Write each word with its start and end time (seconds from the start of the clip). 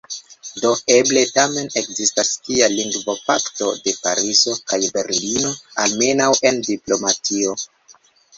Do 0.61 0.69
eble 0.93 1.21
tamen 1.33 1.67
ekzistas 1.81 2.31
tia 2.47 2.69
lingvopakto 2.77 3.69
de 3.83 3.93
Parizo 4.07 4.57
kaj 4.73 4.81
Berlino– 4.97 5.53
almenaŭ 5.85 6.33
en 6.53 6.61
diplomatio. 6.73 7.57